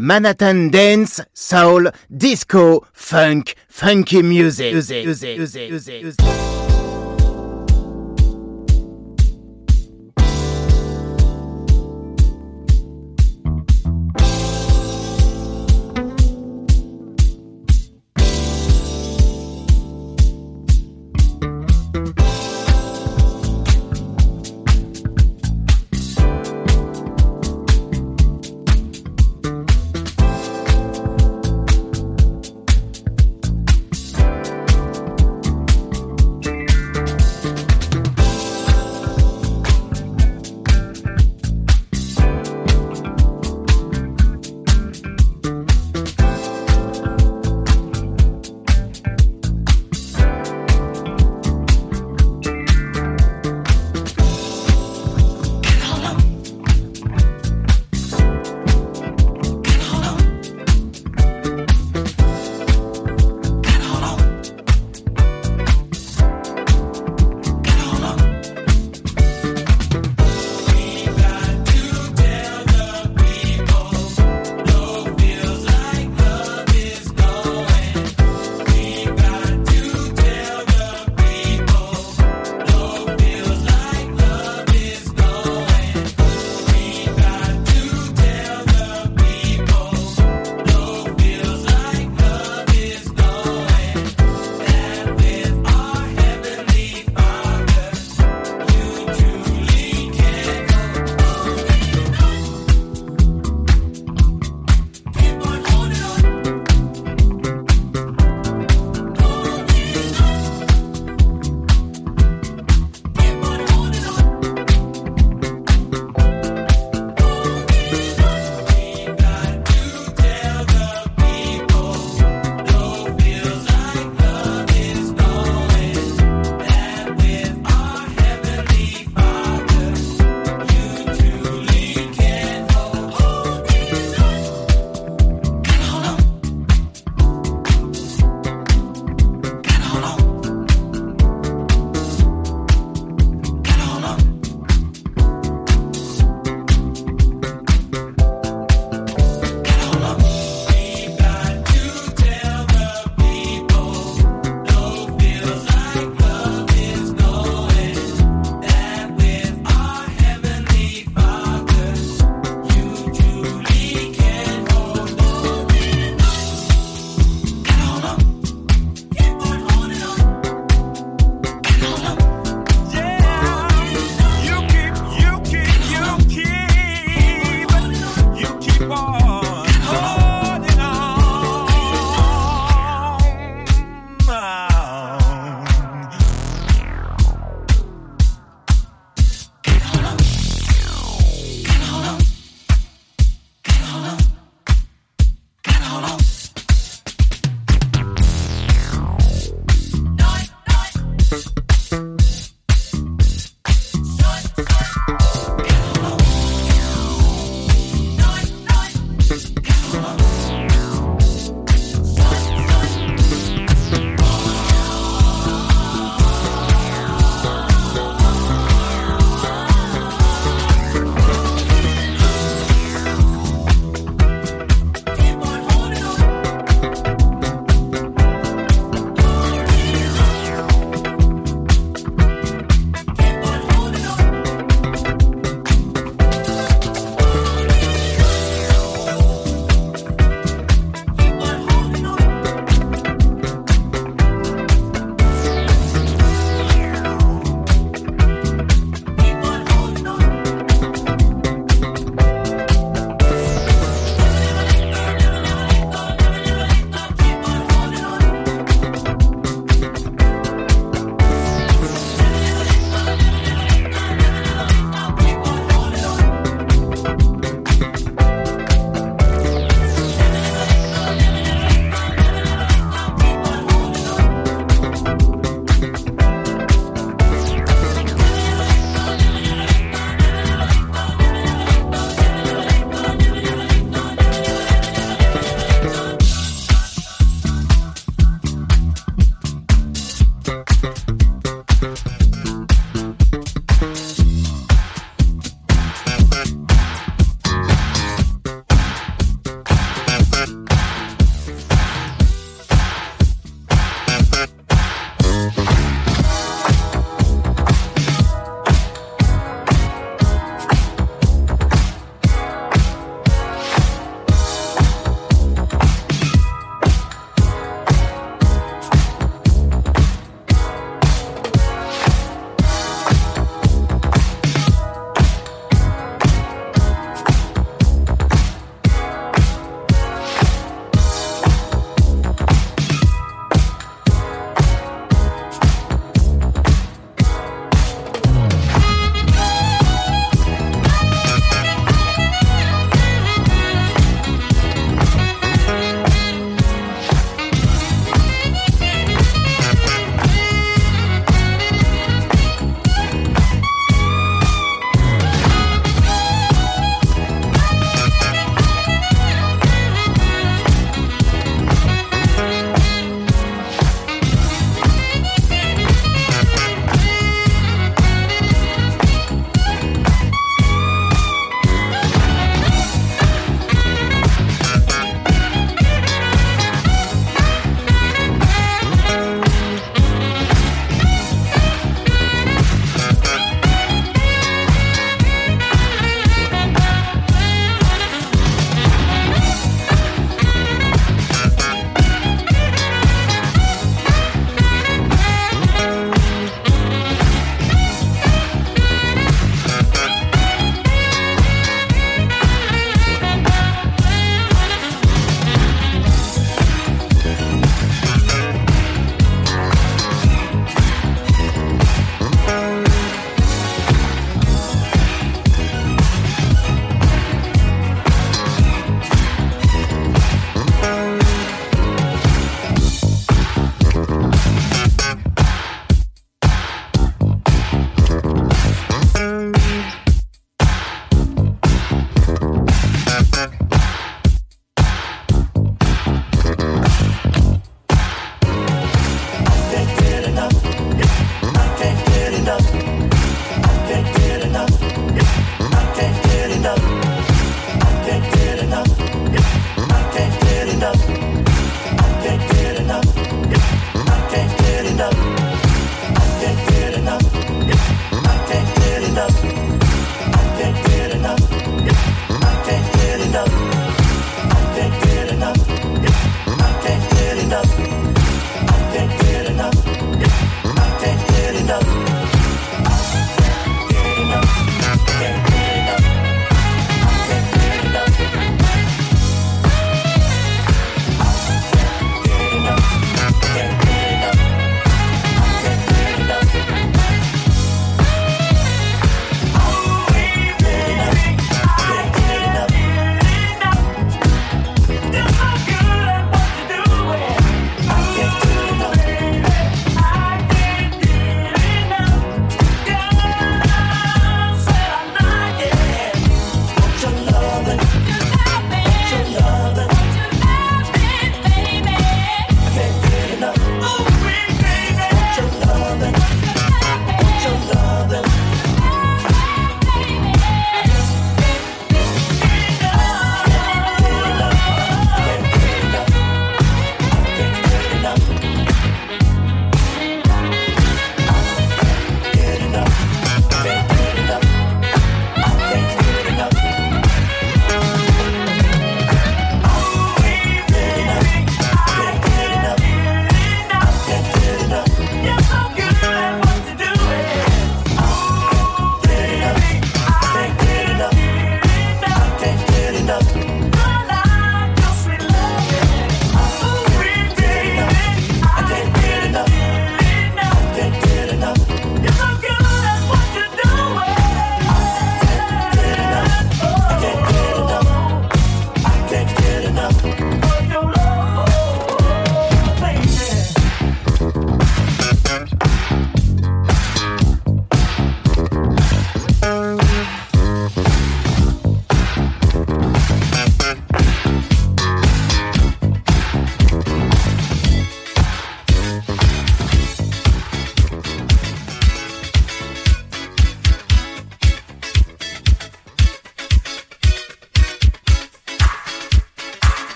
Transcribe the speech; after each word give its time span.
Manhattan 0.00 0.70
dance, 0.70 1.20
soul, 1.32 1.90
disco, 2.10 2.86
funk, 2.92 3.54
funky 3.68 4.22
music, 4.22 4.72
music. 4.72 6.53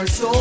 your 0.00 0.06
soul. 0.06 0.39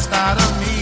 Está 0.00 0.32
out 0.32 0.60
me. 0.60 0.79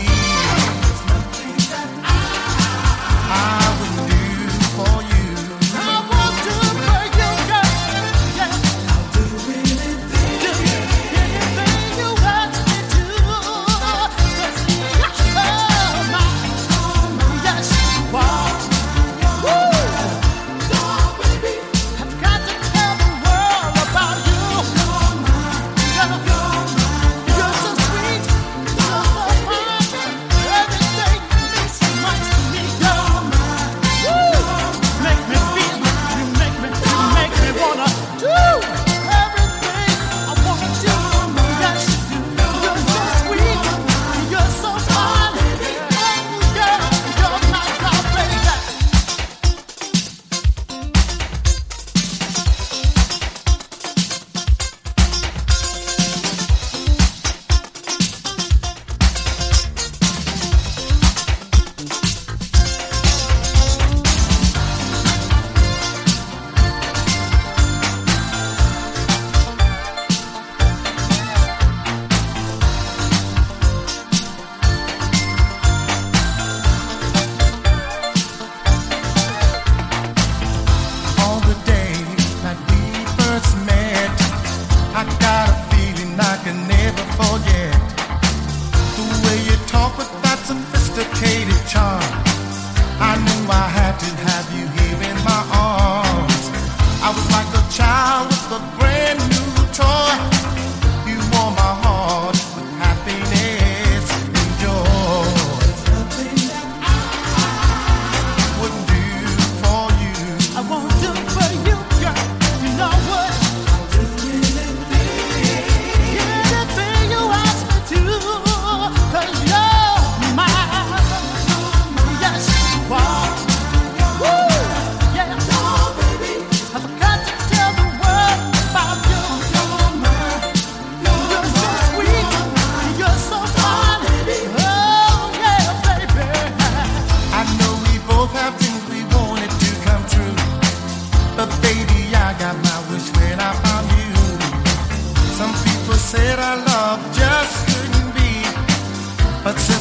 пацан. 149.49 149.78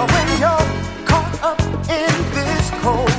But 0.00 0.10
when 0.12 0.28
you're 0.40 1.04
caught 1.04 1.42
up 1.42 1.60
in 1.90 2.14
this 2.32 2.70
cold, 2.80 3.09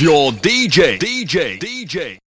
Your 0.00 0.30
DJ, 0.30 0.96
DJ, 1.00 1.58
DJ. 1.58 2.27